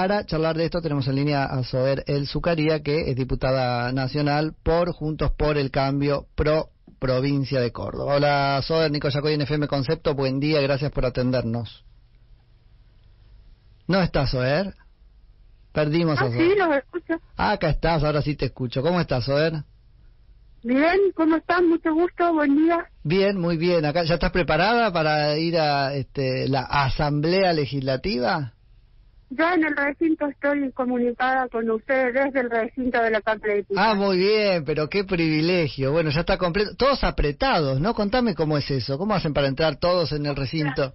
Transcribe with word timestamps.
Para 0.00 0.24
charlar 0.24 0.56
de 0.56 0.64
esto 0.64 0.80
tenemos 0.80 1.06
en 1.08 1.16
línea 1.16 1.44
a 1.44 1.62
Sober 1.62 2.04
El 2.06 2.26
Zucaría, 2.26 2.82
que 2.82 3.10
es 3.10 3.16
diputada 3.16 3.92
nacional 3.92 4.54
por 4.62 4.92
Juntos 4.94 5.32
por 5.32 5.58
el 5.58 5.70
Cambio 5.70 6.24
Pro 6.34 6.70
Provincia 6.98 7.60
de 7.60 7.70
Córdoba. 7.70 8.14
Hola 8.14 8.62
Sober, 8.62 8.90
Nico 8.90 9.10
Yacoy 9.10 9.34
en 9.34 9.42
FM 9.42 9.68
Concepto, 9.68 10.14
buen 10.14 10.40
día, 10.40 10.62
gracias 10.62 10.90
por 10.90 11.04
atendernos. 11.04 11.84
¿No 13.88 14.00
estás, 14.00 14.30
Sober? 14.30 14.72
Perdimos 15.70 16.18
ah, 16.18 16.24
a 16.24 16.30
Sí, 16.30 16.54
lo 16.56 16.72
escucho. 16.72 17.20
Ah, 17.36 17.52
acá 17.52 17.68
estás, 17.68 18.02
ahora 18.02 18.22
sí 18.22 18.36
te 18.36 18.46
escucho. 18.46 18.80
¿Cómo 18.80 19.02
estás, 19.02 19.26
Sober? 19.26 19.52
Bien, 20.62 21.12
¿cómo 21.14 21.36
estás? 21.36 21.62
Mucho 21.62 21.92
gusto, 21.92 22.32
buen 22.32 22.56
día. 22.56 22.86
Bien, 23.04 23.38
muy 23.38 23.58
bien. 23.58 23.84
Acá 23.84 24.04
ya 24.04 24.14
estás 24.14 24.32
preparada 24.32 24.94
para 24.94 25.36
ir 25.36 25.58
a 25.58 25.92
este, 25.92 26.48
la 26.48 26.62
Asamblea 26.62 27.52
Legislativa. 27.52 28.54
Ya 29.30 29.54
en 29.54 29.64
el 29.64 29.76
recinto 29.76 30.26
estoy 30.26 30.72
comunicada 30.72 31.48
con 31.48 31.70
ustedes 31.70 32.12
desde 32.12 32.40
el 32.40 32.50
recinto 32.50 33.00
de 33.00 33.10
la 33.10 33.20
Cámara 33.20 33.54
de 33.54 33.64
Ah, 33.76 33.94
muy 33.94 34.18
bien, 34.18 34.64
pero 34.64 34.88
qué 34.88 35.04
privilegio. 35.04 35.92
Bueno, 35.92 36.10
ya 36.10 36.20
está 36.20 36.36
completo. 36.36 36.74
Todos 36.76 37.04
apretados, 37.04 37.80
¿no? 37.80 37.94
Contame 37.94 38.34
cómo 38.34 38.58
es 38.58 38.68
eso. 38.72 38.98
¿Cómo 38.98 39.14
hacen 39.14 39.32
para 39.32 39.46
entrar 39.46 39.76
todos 39.76 40.10
en 40.10 40.26
el 40.26 40.34
recinto? 40.34 40.94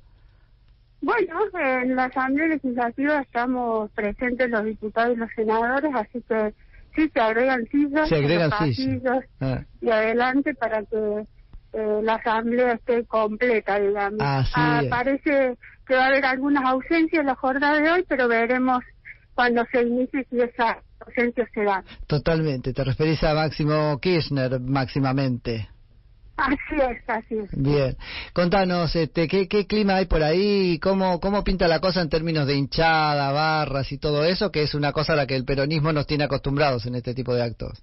Bueno, 1.02 1.40
en 1.54 1.96
la 1.96 2.06
Asamblea 2.06 2.48
Legislativa 2.48 3.22
estamos 3.22 3.90
presentes 3.92 4.50
los 4.50 4.66
diputados 4.66 5.16
y 5.16 5.20
los 5.20 5.30
senadores, 5.36 5.92
así 5.94 6.22
que 6.28 6.54
sí, 6.96 7.10
se 7.14 7.20
agregan 7.22 7.66
sillas, 7.68 8.10
se 8.10 8.16
agregan 8.16 8.52
sillas 8.74 9.24
ah. 9.40 9.62
y 9.82 9.90
adelante 9.90 10.56
para 10.56 10.84
que 10.84 11.26
eh, 11.74 12.00
la 12.02 12.16
Asamblea 12.16 12.74
esté 12.74 13.06
completa, 13.06 13.80
digamos. 13.80 14.20
Ah, 14.20 14.82
parece 14.90 15.58
que 15.86 15.96
va 15.96 16.06
a 16.06 16.08
haber 16.08 16.26
algunas 16.26 16.64
ausencias 16.66 17.22
en 17.22 17.28
la 17.28 17.36
jornada 17.36 17.80
de 17.80 17.92
hoy, 17.92 18.06
pero 18.08 18.28
veremos 18.28 18.84
cuando 19.34 19.66
se 19.72 19.84
inicie 19.84 20.26
si 20.30 20.42
esa 20.42 20.82
ausencia 21.00 21.48
se 21.54 21.64
da. 21.64 21.84
Totalmente, 22.08 22.74
te 22.74 22.84
referís 22.84 23.24
a 23.24 23.34
Máximo 23.34 24.00
Kirchner 24.00 24.60
máximamente. 24.60 25.70
Así 26.38 26.76
es, 26.76 27.02
así 27.08 27.38
es. 27.38 27.50
Bien. 27.54 27.96
Contanos, 28.34 28.94
este, 28.96 29.28
¿qué, 29.28 29.48
¿qué 29.48 29.68
clima 29.68 29.96
hay 29.96 30.06
por 30.06 30.22
ahí? 30.22 30.80
¿Cómo, 30.80 31.20
¿Cómo 31.22 31.44
pinta 31.46 31.68
la 31.68 31.80
cosa 31.80 32.02
en 32.02 32.10
términos 32.10 32.46
de 32.46 32.56
hinchada, 32.56 33.32
barras 33.32 33.90
y 33.92 33.98
todo 33.98 34.26
eso? 34.26 34.52
Que 34.52 34.64
es 34.64 34.74
una 34.74 34.92
cosa 34.92 35.14
a 35.14 35.16
la 35.16 35.28
que 35.28 35.36
el 35.36 35.46
peronismo 35.46 35.94
nos 35.94 36.08
tiene 36.08 36.26
acostumbrados 36.26 36.86
en 36.88 36.96
este 36.96 37.14
tipo 37.14 37.34
de 37.34 37.44
actos. 37.44 37.82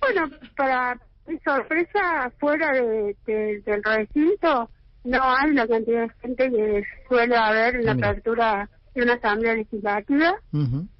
Bueno, 0.00 0.30
para 0.56 0.98
mi 1.26 1.38
sorpresa, 1.40 2.32
fuera 2.38 2.72
de, 2.72 3.14
del 3.26 3.82
recinto, 3.84 4.70
no 5.08 5.22
hay 5.22 5.52
la 5.54 5.66
cantidad 5.66 6.02
de 6.02 6.14
gente 6.20 6.50
que 6.50 6.84
suele 7.08 7.36
haber 7.36 7.76
en 7.76 7.86
la 7.86 7.92
apertura 7.92 8.68
de 8.94 9.02
una 9.02 9.14
asamblea 9.14 9.54
legislativa. 9.54 10.34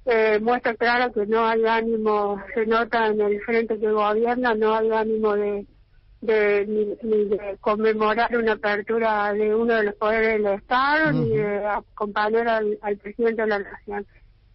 eh, 0.05 0.39
muestra 0.41 0.73
claro 0.75 1.11
que 1.13 1.25
no 1.25 1.45
hay 1.45 1.65
ánimo, 1.65 2.41
se 2.53 2.65
nota 2.65 3.07
en 3.07 3.21
el 3.21 3.41
frente 3.41 3.79
que 3.79 3.91
gobierna, 3.91 4.55
no 4.55 4.73
hay 4.73 4.91
ánimo 4.91 5.35
de 5.35 5.65
de 6.21 6.65
ni, 7.01 7.25
de 7.25 7.57
conmemorar 7.61 8.35
una 8.35 8.53
apertura 8.53 9.31
de 9.33 9.55
uno 9.55 9.75
de 9.75 9.83
los 9.83 9.95
poderes 9.95 10.41
del 10.43 10.53
Estado 10.53 11.11
ni 11.13 11.29
de 11.29 11.65
acompañar 11.65 12.47
al, 12.47 12.97
presidente 13.01 13.41
de 13.41 13.47
la 13.47 13.59
nación. 13.59 14.05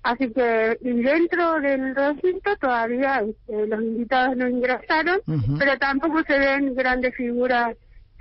Así 0.02 0.30
que 0.30 0.76
y 0.82 1.02
dentro 1.02 1.60
del 1.60 1.94
recinto 1.94 2.54
todavía 2.60 3.22
este, 3.26 3.66
los 3.66 3.82
invitados 3.82 4.36
no 4.36 4.48
ingresaron, 4.48 5.20
pero 5.58 5.78
tampoco 5.78 6.22
se 6.24 6.38
ven 6.38 6.74
grandes 6.74 7.14
figuras 7.14 7.74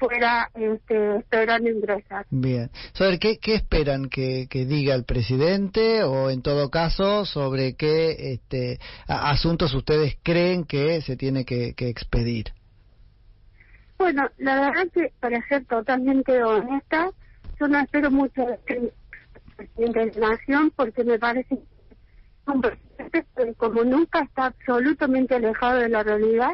fuera 0.07 0.49
este, 0.53 1.17
esperando 1.17 1.69
ingresar. 1.69 2.25
Bien. 2.29 2.69
Sobre 2.93 3.19
qué, 3.19 3.37
qué 3.37 3.55
esperan 3.55 4.09
que, 4.09 4.47
que 4.49 4.65
diga 4.65 4.95
el 4.95 5.05
presidente 5.05 6.03
o 6.03 6.29
en 6.29 6.41
todo 6.41 6.69
caso 6.69 7.25
sobre 7.25 7.75
qué 7.75 8.33
este, 8.33 8.79
asuntos 9.07 9.73
ustedes 9.73 10.17
creen 10.23 10.65
que 10.65 11.01
se 11.01 11.15
tiene 11.15 11.45
que 11.45 11.73
expedir. 11.77 12.53
Bueno, 14.03 14.29
la 14.37 14.59
verdad 14.59 14.91
que 14.93 15.13
para 15.21 15.41
ser 15.47 15.65
totalmente 15.65 16.43
honesta, 16.43 17.09
yo 17.57 17.67
no 17.69 17.79
espero 17.79 18.11
mucho 18.11 18.45
del 18.45 18.91
presidente 19.55 20.05
de 20.07 20.19
la 20.19 20.29
Nación 20.31 20.73
porque 20.75 21.05
me 21.05 21.17
parece 21.17 21.55
que 21.55 22.51
un 22.51 22.61
presidente 22.61 23.53
como 23.55 23.85
nunca 23.85 24.23
está 24.23 24.47
absolutamente 24.47 25.35
alejado 25.35 25.79
de 25.79 25.87
la 25.87 26.03
realidad, 26.03 26.51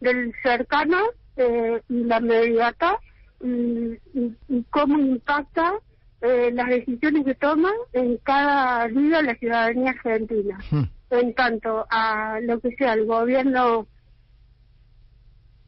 del 0.00 0.34
cercano 0.42 0.98
eh, 1.36 1.82
y 1.88 2.04
la 2.04 2.18
inmediata 2.18 2.98
y, 3.42 3.98
cómo 4.70 4.98
impacta 4.98 5.74
eh, 6.22 6.50
las 6.52 6.68
decisiones 6.68 7.24
que 7.24 7.34
toma 7.34 7.70
en 7.92 8.16
cada 8.18 8.88
día 8.88 9.22
la 9.22 9.34
ciudadanía 9.34 9.90
argentina. 9.90 10.58
Hmm. 10.70 10.84
En 11.10 11.34
tanto 11.34 11.86
a 11.90 12.40
lo 12.40 12.60
que 12.60 12.74
sea 12.76 12.94
el 12.94 13.06
gobierno 13.06 13.86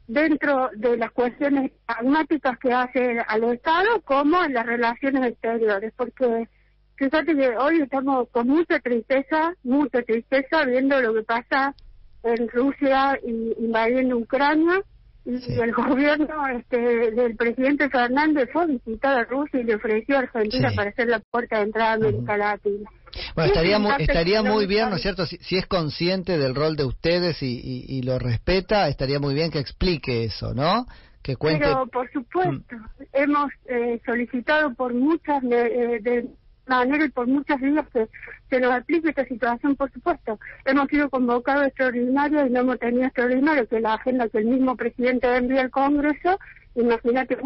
dentro 0.07 0.69
de 0.75 0.97
las 0.97 1.11
cuestiones 1.11 1.71
pragmáticas 1.85 2.57
que 2.59 2.73
hace 2.73 3.19
al 3.27 3.43
Estado 3.43 4.01
como 4.03 4.43
en 4.43 4.53
las 4.53 4.65
relaciones 4.65 5.31
exteriores, 5.31 5.93
porque 5.95 6.47
fíjate 6.95 7.35
que 7.35 7.57
hoy 7.57 7.81
estamos 7.81 8.27
con 8.29 8.47
mucha 8.47 8.79
tristeza, 8.79 9.53
mucha 9.63 10.01
tristeza 10.01 10.65
viendo 10.65 10.99
lo 11.01 11.13
que 11.13 11.23
pasa 11.23 11.75
en 12.23 12.47
Rusia 12.49 13.19
y 13.23 13.53
invadiendo 13.59 14.17
Ucrania 14.17 14.81
y 15.27 15.59
el 15.59 15.73
gobierno 15.73 16.47
este, 16.47 17.11
del 17.11 17.35
presidente 17.35 17.89
Fernández 17.89 18.49
fue 18.53 18.63
a 18.63 18.65
visitar 18.65 19.19
a 19.19 19.23
Rusia 19.25 19.59
y 19.59 19.63
le 19.65 19.75
ofreció 19.75 20.15
a 20.15 20.19
Argentina 20.19 20.71
para 20.73 20.91
hacer 20.91 21.07
la 21.07 21.19
puerta 21.19 21.57
de 21.57 21.63
entrada 21.63 21.91
a 21.91 21.93
América 21.95 22.37
Latina. 22.37 22.89
Bueno, 23.35 23.51
estaría, 23.51 23.77
muy, 23.77 23.91
estaría 23.99 24.41
muy 24.41 24.67
bien, 24.67 24.89
¿no 24.89 24.95
es 24.95 25.01
cierto? 25.01 25.25
Si, 25.25 25.57
es 25.57 25.65
consciente 25.65 26.37
del 26.37 26.55
rol 26.55 26.77
de 26.77 26.85
ustedes 26.85 27.37
y, 27.41 28.01
lo 28.03 28.19
respeta, 28.19 28.87
estaría 28.87 29.19
muy 29.19 29.33
bien 29.33 29.51
que 29.51 29.59
explique 29.59 30.23
eso, 30.23 30.53
¿no? 30.53 30.85
Que 31.21 31.35
cuente... 31.35 31.65
Pero, 31.65 31.87
por 31.87 32.09
supuesto, 32.11 32.75
mm. 32.75 33.03
hemos 33.11 33.51
eh, 33.65 33.99
solicitado 34.05 34.73
por 34.75 34.93
muchas 34.93 35.43
eh, 35.43 35.99
de 36.01 36.25
manera 36.67 37.05
y 37.05 37.09
por 37.09 37.27
muchas 37.27 37.59
vías 37.59 37.85
que 37.93 38.07
se 38.49 38.59
nos 38.59 38.75
explique 38.75 39.09
esta 39.09 39.25
situación, 39.25 39.75
por 39.75 39.91
supuesto. 39.91 40.39
Hemos 40.65 40.87
sido 40.87 41.09
convocados 41.09 41.67
extraordinarios 41.67 42.47
y 42.47 42.51
no 42.51 42.59
hemos 42.61 42.79
tenido 42.79 43.05
extraordinario, 43.05 43.67
que 43.67 43.79
la 43.79 43.95
agenda 43.95 44.29
que 44.29 44.39
el 44.39 44.45
mismo 44.45 44.75
presidente 44.75 45.27
envía 45.35 45.61
al 45.61 45.71
Congreso, 45.71 46.39
imagínate, 46.75 47.37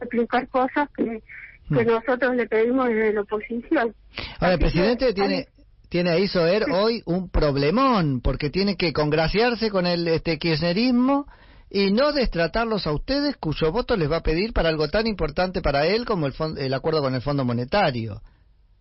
explicar 0.00 0.48
cosas 0.48 0.88
que 0.96 1.22
que 1.68 1.84
hmm. 1.84 1.88
nosotros 1.88 2.36
le 2.36 2.46
pedimos 2.46 2.88
desde 2.88 3.12
la 3.12 3.22
oposición. 3.22 3.94
Ahora, 4.38 4.54
el 4.54 4.60
presidente 4.60 5.12
tiene 5.12 5.48
tiene 5.88 6.10
ahí 6.10 6.26
Soer 6.26 6.64
hoy 6.70 7.02
un 7.06 7.30
problemón 7.30 8.20
porque 8.20 8.50
tiene 8.50 8.76
que 8.76 8.92
congraciarse 8.92 9.70
con 9.70 9.86
el 9.86 10.06
este 10.08 10.38
kirchnerismo 10.38 11.26
y 11.70 11.92
no 11.92 12.12
destratarlos 12.12 12.86
a 12.86 12.92
ustedes 12.92 13.36
cuyo 13.36 13.72
voto 13.72 13.96
les 13.96 14.10
va 14.10 14.18
a 14.18 14.22
pedir 14.22 14.52
para 14.52 14.68
algo 14.68 14.88
tan 14.88 15.06
importante 15.06 15.62
para 15.62 15.86
él 15.86 16.04
como 16.04 16.26
el, 16.26 16.34
el 16.58 16.74
acuerdo 16.74 17.02
con 17.02 17.14
el 17.14 17.22
Fondo 17.22 17.44
Monetario. 17.44 18.20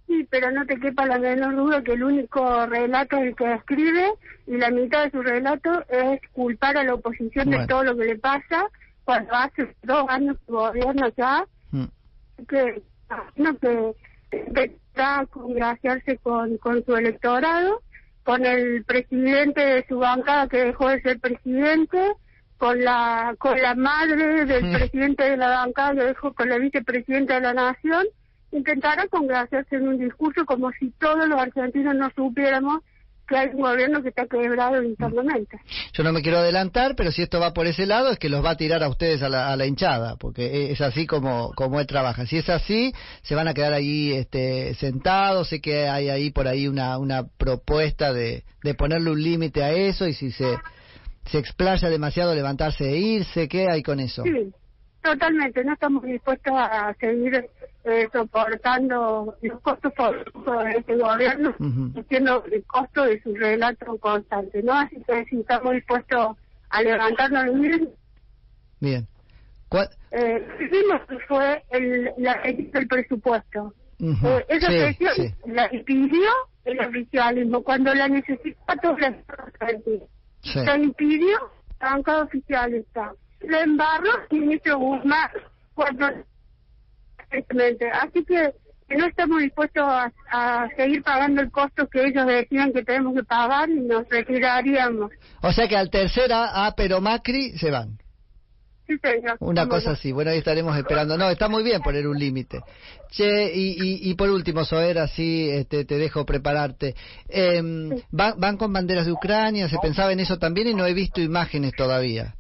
Sí, 0.08 0.28
pero 0.30 0.52
no 0.52 0.66
te 0.66 0.80
quepa 0.80 1.06
la 1.06 1.18
menor 1.18 1.56
duda 1.56 1.84
que 1.84 1.94
el 1.94 2.04
único 2.04 2.66
relato 2.68 3.18
el 3.18 3.36
que 3.36 3.54
escribe 3.54 4.14
y 4.46 4.58
la 4.58 4.70
mitad 4.70 5.06
de 5.06 5.12
su 5.12 5.22
relato 5.22 5.84
es 5.90 6.20
culpar 6.32 6.78
a 6.78 6.84
la 6.84 6.94
oposición 6.94 7.50
de 7.50 7.66
todo 7.66 7.84
lo 7.84 7.98
que 7.98 8.06
le 8.06 8.16
pasa 8.18 8.68
cuando 9.04 9.34
hace 9.34 9.76
dos 9.84 10.06
años 10.10 10.38
su 10.46 10.54
gobierno 10.54 11.08
ya. 11.18 11.46
Que 12.48 12.82
no 13.36 13.58
que 13.60 13.96
está 14.64 15.26
congraciarse 15.28 16.18
con, 16.18 16.58
con 16.58 16.84
su 16.84 16.96
electorado, 16.96 17.82
con 18.24 18.46
el 18.46 18.84
presidente 18.84 19.62
de 19.62 19.86
su 19.88 20.00
bancada 20.00 20.48
que 20.48 20.66
dejó 20.66 20.90
de 20.90 21.02
ser 21.02 21.20
presidente, 21.20 22.14
con 22.58 22.84
la 22.84 23.36
con 23.38 23.62
la 23.62 23.76
madre 23.76 24.46
del 24.46 24.66
mm. 24.66 24.74
presidente 24.74 25.24
de 25.24 25.38
la 25.38 25.50
bancada 25.50 25.94
que 25.94 26.08
dejó 26.08 26.34
con 26.34 26.50
la 26.50 26.58
vicepresidenta 26.58 27.36
de 27.36 27.42
la 27.42 27.54
nación, 27.54 28.06
intentará 28.56 29.08
congraciarse 29.08 29.76
en 29.76 29.88
un 29.88 30.00
discurso 30.00 30.46
como 30.46 30.72
si 30.74 30.92
todos 30.92 31.28
los 31.28 31.40
argentinos 31.40 31.96
no 31.96 32.10
supiéramos 32.16 32.82
que 33.28 33.36
hay 33.36 33.48
un 33.54 33.62
gobierno 33.62 34.04
que 34.04 34.10
está 34.10 34.28
quebrado 34.28 34.84
internamente. 34.84 35.60
Yo 35.94 36.04
no 36.04 36.14
me 36.14 36.22
quiero 36.22 36.38
adelantar, 36.38 36.96
pero 36.96 37.12
si 37.12 37.24
esto 37.24 37.40
va 37.40 37.54
por 37.54 37.66
ese 37.66 37.86
lado 37.86 38.12
es 38.12 38.20
que 38.20 38.30
los 38.30 38.46
va 38.46 38.52
a 38.52 38.58
tirar 38.58 38.84
a 38.84 38.90
ustedes 38.90 39.22
a 39.24 39.30
la, 39.30 39.66
hinchada, 39.66 40.16
porque 40.18 40.72
es 40.72 40.80
así 40.82 41.08
como, 41.08 41.52
como 41.56 41.80
él 41.80 41.88
trabaja. 41.88 42.26
Si 42.26 42.38
es 42.38 42.50
así, 42.50 42.94
se 43.24 43.36
van 43.36 43.48
a 43.48 43.54
quedar 43.54 43.74
ahí 43.74 44.14
este, 44.14 44.76
sentados, 44.76 45.50
sé 45.50 45.60
que 45.60 45.88
hay 45.88 46.10
ahí 46.10 46.30
por 46.30 46.48
ahí 46.48 46.68
una, 46.68 46.98
una 46.98 47.24
propuesta 47.28 48.14
de, 48.14 48.44
de 48.64 48.74
ponerle 48.76 49.12
un 49.12 49.22
límite 49.22 49.64
a 49.64 49.72
eso 49.72 50.08
y 50.08 50.14
si 50.14 50.32
se, 50.32 50.58
se 51.26 51.40
explaya 51.40 51.90
demasiado 51.90 52.36
levantarse 52.36 52.88
e 52.88 52.98
irse, 52.98 53.48
¿qué 53.48 53.68
hay 53.70 53.82
con 53.82 54.00
eso? 54.00 54.22
Sí, 54.24 54.54
totalmente, 55.02 55.64
no 55.64 55.74
estamos 55.74 56.04
dispuestos 56.04 56.54
a 56.56 56.94
seguir 57.00 57.50
eh, 57.86 58.10
soportando 58.12 59.36
los 59.42 59.62
costos 59.62 59.94
por, 59.94 60.28
este 60.76 60.96
gobierno, 60.96 61.56
siendo 62.10 62.44
el 62.46 62.64
costo 62.66 63.04
de 63.04 63.22
su 63.22 63.36
relato 63.36 63.98
constante, 64.00 64.64
¿no? 64.64 64.74
Así 64.74 64.98
que 65.08 65.26
si 65.26 65.40
estamos 65.40 65.74
dispuestos 65.74 66.36
a 66.70 66.82
levantarnos 66.82 67.46
y 67.58 67.90
Bien. 68.80 69.08
¿Cuál? 69.70 69.90
Eh, 70.12 70.48
fue 71.28 71.64
el, 71.70 72.12
la, 72.18 72.34
el 72.44 72.88
presupuesto. 72.88 73.74
Eh, 74.00 74.46
esa 74.50 74.68
sí, 74.94 75.34
la 75.46 75.70
pidió 75.86 76.30
el 76.66 76.80
oficialismo 76.80 77.64
cuando 77.64 77.94
la 77.94 78.08
necesita 78.08 78.76
todo 78.82 78.98
la 78.98 79.16
Sí. 80.42 80.60
Se 80.64 80.78
impidió 80.78 81.38
la 81.80 81.92
bancada 81.92 82.24
oficialista. 82.24 83.14
Le 83.42 83.62
embarró 83.62 84.10
el 84.30 84.40
ministro 84.40 84.78
Guzmán 84.78 85.30
cuando 85.74 86.08
Así 88.02 88.24
que 88.26 88.54
no 88.96 89.08
estamos 89.08 89.42
dispuestos 89.42 89.84
a, 89.84 90.12
a 90.32 90.70
seguir 90.76 91.04
pagando 91.04 91.42
el 91.42 91.52
costo 91.52 91.88
que 91.88 92.06
ellos 92.06 92.26
decían 92.28 92.72
que 92.72 92.84
tenemos 92.84 93.16
que 93.16 93.24
pagar 93.24 93.70
y 93.70 93.80
nos 93.80 94.08
retiraríamos. 94.10 95.12
O 95.42 95.52
sea 95.52 95.68
que 95.68 95.76
al 95.76 95.90
tercer 95.90 96.32
A, 96.34 96.74
pero 96.78 97.02
Macri 97.02 97.58
se 97.58 97.72
van. 97.72 97.98
Sí, 98.88 98.94
señor. 99.02 99.38
Una 99.40 99.68
cosa 99.68 99.92
así, 99.92 100.12
bueno, 100.12 100.30
ahí 100.30 100.38
estaremos 100.38 100.78
esperando. 100.78 101.18
No, 101.18 101.28
está 101.32 101.50
muy 101.50 101.64
bien 101.64 101.82
poner 101.82 102.06
un 102.08 102.20
límite. 102.20 102.62
Che, 103.10 103.52
y, 103.52 103.72
y, 103.72 104.12
y 104.12 104.14
por 104.14 104.30
último, 104.30 104.64
Soer, 104.64 105.00
así 105.00 105.50
este, 105.50 105.86
te 105.86 105.98
dejo 105.98 106.24
prepararte. 106.24 106.94
Van, 108.12 108.40
van 108.40 108.58
con 108.58 108.72
banderas 108.72 109.08
de 109.08 109.12
Ucrania, 109.12 109.68
se 109.70 109.78
pensaba 109.82 110.14
en 110.14 110.20
eso 110.20 110.38
también 110.38 110.68
y 110.68 110.76
no 110.76 110.86
he 110.86 110.94
visto 110.94 111.20
imágenes 111.20 111.72
todavía. 111.76 112.36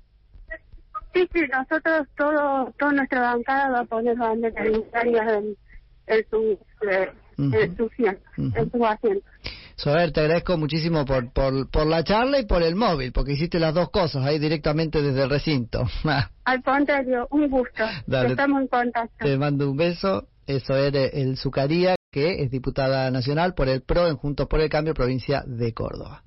Sí, 1.16 1.26
sí, 1.34 1.42
nosotros, 1.50 2.08
todo, 2.18 2.74
toda 2.78 2.92
nuestra 2.92 3.22
bancada 3.22 3.70
va 3.70 3.80
a 3.80 3.86
poner 3.86 4.18
banderas 4.18 4.68
unitarias 4.68 5.34
en, 5.34 5.58
en 6.08 6.30
su, 6.30 6.60
eh, 6.92 7.10
en 7.38 7.78
su 7.78 7.86
asiento, 7.86 8.22
en 8.38 8.72
sus 8.72 8.82
asientos. 8.82 9.32
Soer, 9.78 10.12
te 10.12 10.20
agradezco 10.20 10.58
muchísimo 10.58 11.06
por, 11.06 11.32
por, 11.32 11.70
por 11.70 11.88
la 11.88 12.04
charla 12.04 12.40
y 12.40 12.46
por 12.46 12.64
el 12.64 12.76
móvil, 12.76 13.14
porque 13.14 13.32
hiciste 13.32 13.60
las 13.60 13.74
dos 13.74 13.92
cosas 13.92 14.26
ahí 14.26 14.40
directamente 14.40 15.02
desde 15.02 15.24
el 15.24 15.30
recinto. 15.30 15.86
Al 16.44 16.64
contrario, 16.64 17.30
un 17.32 17.50
gusto. 17.50 17.86
Dale. 18.06 18.32
Estamos 18.32 18.64
en 18.64 18.68
contacto. 18.68 19.26
Te 19.26 19.38
mando 19.38 19.72
un 19.72 19.78
beso. 19.78 20.28
Eso 20.48 20.76
es 20.76 20.94
el 21.14 21.38
Zucaría, 21.38 21.96
que 22.12 22.44
es 22.44 22.52
diputada 22.52 23.10
nacional 23.10 23.54
por 23.56 23.70
el 23.70 23.82
PRO 23.82 24.08
en 24.08 24.18
Juntos 24.18 24.48
por 24.48 24.60
el 24.60 24.70
Cambio, 24.70 24.94
provincia 24.94 25.44
de 25.48 25.74
Córdoba. 25.74 26.24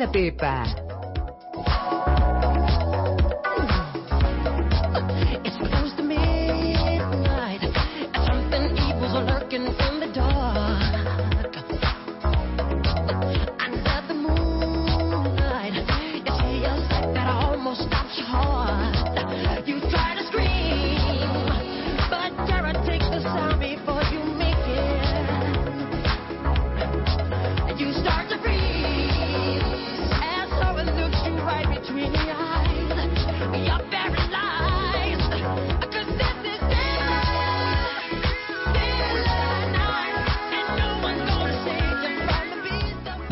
La 0.00 0.08
Pepa! 0.08 0.89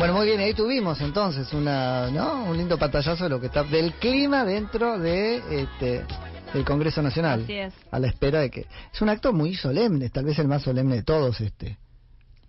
Bueno, 0.09 0.21
muy 0.21 0.27
bien, 0.29 0.39
ahí 0.39 0.55
tuvimos 0.55 0.99
entonces 1.01 1.53
una, 1.53 2.09
¿no? 2.09 2.45
un 2.45 2.57
lindo 2.57 2.79
pantallazo 2.79 3.25
de 3.25 3.29
lo 3.29 3.39
que 3.39 3.45
está 3.45 3.63
del 3.63 3.93
clima 3.93 4.43
dentro 4.43 4.97
de 4.97 5.35
este 5.61 6.03
del 6.51 6.65
Congreso 6.65 7.03
Nacional. 7.03 7.43
Así 7.43 7.53
es. 7.53 7.75
A 7.91 7.99
la 7.99 8.07
espera 8.07 8.39
de 8.39 8.49
que 8.49 8.65
es 8.91 9.01
un 9.03 9.09
acto 9.09 9.33
muy 9.33 9.53
solemne, 9.53 10.09
tal 10.09 10.25
vez 10.25 10.39
el 10.39 10.47
más 10.47 10.63
solemne 10.63 10.95
de 10.95 11.03
todos 11.03 11.39
este 11.41 11.77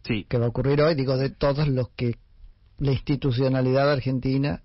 Sí, 0.04 0.24
que 0.26 0.38
va 0.38 0.46
a 0.46 0.48
ocurrir 0.48 0.80
hoy, 0.80 0.94
digo 0.94 1.18
de 1.18 1.28
todos 1.28 1.68
los 1.68 1.90
que 1.90 2.16
la 2.78 2.92
institucionalidad 2.92 3.92
argentina 3.92 4.62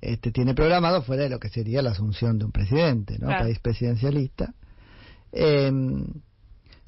este 0.00 0.32
tiene 0.32 0.54
programado 0.54 1.02
fuera 1.02 1.24
de 1.24 1.28
lo 1.28 1.38
que 1.38 1.50
sería 1.50 1.82
la 1.82 1.90
asunción 1.90 2.38
de 2.38 2.46
un 2.46 2.52
presidente, 2.52 3.18
¿no? 3.18 3.26
Claro. 3.26 3.44
País 3.44 3.58
presidencialista. 3.58 4.54
Em, 5.30 6.06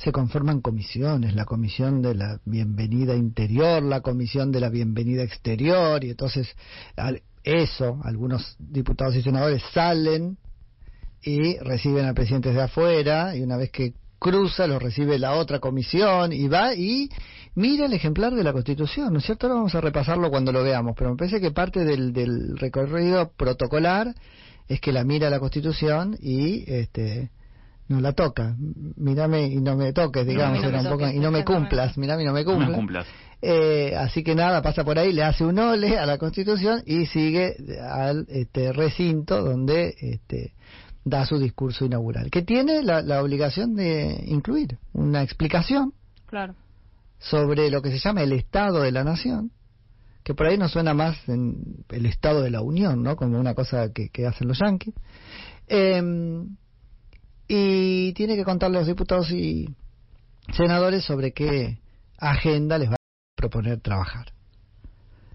se 0.03 0.11
conforman 0.13 0.61
comisiones, 0.61 1.35
la 1.35 1.45
comisión 1.45 2.03
de 2.03 2.15
la 2.15 2.41
bienvenida 2.45 3.15
interior, 3.15 3.83
la 3.83 4.01
comisión 4.01 4.51
de 4.51 4.61
la 4.61 4.69
bienvenida 4.69 5.23
exterior, 5.23 6.03
y 6.03 6.11
entonces 6.11 6.49
al- 6.97 7.23
eso, 7.45 8.01
algunos 8.05 8.57
diputados 8.59 9.15
y 9.17 9.23
senadores 9.23 9.63
salen 9.73 10.39
y 11.23 11.57
reciben 11.59 12.05
al 12.07 12.15
presidente 12.15 12.49
desde 12.49 12.63
afuera, 12.63 13.37
y 13.37 13.43
una 13.43 13.57
vez 13.57 13.71
que 13.71 13.95
cruza 14.19 14.67
lo 14.67 14.79
recibe 14.79 15.19
la 15.19 15.33
otra 15.35 15.59
comisión 15.59 16.33
y 16.33 16.47
va 16.47 16.75
y 16.75 17.09
mira 17.57 17.87
el 17.87 17.93
ejemplar 17.93 18.35
de 18.35 18.45
la 18.45 18.53
Constitución, 18.53 19.13
¿no 19.13 19.19
es 19.19 19.25
cierto? 19.25 19.47
Ahora 19.47 19.57
vamos 19.57 19.75
a 19.75 19.81
repasarlo 19.81 20.31
cuando 20.31 20.53
lo 20.53 20.63
veamos, 20.63 20.95
pero 20.97 21.11
me 21.11 21.17
parece 21.17 21.41
que 21.41 21.51
parte 21.51 21.85
del, 21.85 22.13
del 22.13 22.57
recorrido 22.57 23.33
protocolar 23.37 24.15
es 24.69 24.81
que 24.81 24.93
la 24.93 25.03
mira 25.05 25.29
la 25.31 25.41
Constitución 25.41 26.17
y 26.21 26.65
este 26.71 27.31
no 27.89 28.01
la 28.01 28.13
toca. 28.13 28.57
Mírame 28.97 29.47
y 29.49 29.57
no 29.57 29.77
me 29.77 29.93
toques, 29.93 30.27
digamos, 30.27 30.59
no 30.59 30.63
me 30.63 30.69
era 30.69 30.79
un 30.79 30.85
poco- 30.85 30.99
toques, 31.01 31.15
y 31.15 31.19
no 31.19 31.31
me 31.31 31.45
cumplas, 31.45 31.97
mírame 31.99 32.23
y 32.23 32.27
no 32.27 32.33
me 32.33 32.43
no 32.45 32.51
cumplas. 32.51 32.69
me 32.71 32.75
cumplas. 32.77 33.07
Eh, 33.43 33.95
así 33.97 34.23
que 34.23 34.35
nada, 34.35 34.63
pasa 34.63 34.85
por 34.85 34.99
ahí, 34.99 35.13
le 35.13 35.25
hace 35.25 35.45
un 35.45 35.59
ole 35.59 35.99
a 35.99 36.07
la 36.07 36.17
Constitución 36.19 36.83
y 36.87 37.07
sigue 37.07 37.57
al 37.91 38.25
este, 38.29 38.73
recinto 38.73 39.43
donde 39.43 39.95
este, 40.01 40.55
da 41.05 41.27
su 41.27 41.39
discurso 41.39 41.85
inaugural, 41.85 42.31
que 42.31 42.43
tiene 42.43 42.83
la, 42.85 43.03
la 43.03 43.21
obligación 43.21 43.75
de 43.75 44.23
incluir 44.29 44.79
una 44.93 45.23
explicación 45.25 45.93
Claro. 46.27 46.55
sobre 47.19 47.69
lo 47.69 47.83
que 47.83 47.91
se 47.91 47.99
llama 47.99 48.23
el 48.23 48.33
Estado 48.33 48.81
de 48.83 48.93
la 48.93 49.03
Nación, 49.03 49.51
que 50.23 50.35
por 50.35 50.47
ahí 50.47 50.57
nos 50.57 50.71
suena 50.71 50.95
más 50.95 51.17
en 51.29 51.85
el 51.91 52.07
Estado 52.07 52.43
de 52.43 52.51
la 52.51 52.61
Unión, 52.63 53.03
¿no? 53.03 53.17
Como 53.17 53.41
una 53.41 53.55
cosa 53.55 53.93
que, 53.93 54.09
que 54.11 54.25
hacen 54.25 54.47
los 54.47 54.61
yanquis. 54.61 54.95
Eh, 55.67 56.01
y 57.49 58.13
tiene 58.15 58.37
que 58.37 58.45
contarle 58.45 58.79
a 58.79 58.81
los 58.81 58.89
diputados 58.89 59.31
y 59.31 59.69
senadores 60.55 61.05
sobre 61.05 61.33
qué 61.33 61.79
agenda 62.19 62.79
les 62.79 62.89
va 62.91 62.95
a 62.95 63.37
proponer 63.37 63.81
trabajar. 63.81 64.33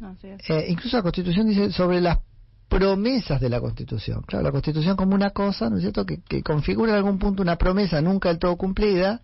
Así 0.02 0.28
es. 0.28 0.50
Eh, 0.50 0.66
incluso 0.70 0.98
la 0.98 1.04
Constitución 1.04 1.48
dice 1.48 1.72
sobre 1.72 2.02
las 2.02 2.20
promesas 2.70 3.40
de 3.40 3.50
la 3.50 3.60
Constitución. 3.60 4.22
Claro, 4.28 4.44
la 4.44 4.52
Constitución 4.52 4.96
como 4.96 5.16
una 5.16 5.30
cosa, 5.32 5.70
¿no 5.70 5.78
es 5.78 5.82
cierto?, 5.82 6.06
que, 6.06 6.20
que 6.22 6.44
configura 6.44 6.92
en 6.92 6.98
algún 6.98 7.18
punto 7.18 7.42
una 7.42 7.58
promesa 7.58 8.02
nunca 8.02 8.30
del 8.30 8.40
todo 8.40 8.58
cumplida 8.58 9.22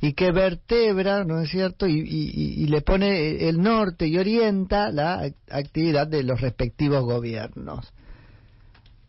y 0.00 0.12
que 0.14 0.30
vertebra, 0.32 1.24
¿no 1.24 1.40
es 1.40 1.50
cierto?, 1.50 1.86
y, 1.86 2.00
y- 2.00 2.66
le 2.66 2.80
pone 2.82 3.48
el 3.48 3.60
norte 3.62 4.06
y 4.08 4.18
orienta 4.18 4.90
la 4.90 5.22
act- 5.24 5.34
actividad 5.50 6.06
de 6.06 6.22
los 6.22 6.40
respectivos 6.40 7.04
gobiernos. 7.04 7.92